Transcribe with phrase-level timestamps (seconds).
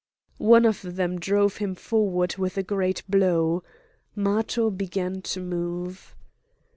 [0.39, 3.61] One of them drove him forward with a great blow;
[4.15, 6.15] Matho began to move.